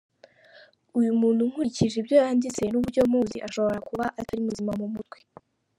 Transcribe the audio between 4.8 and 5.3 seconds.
mutwe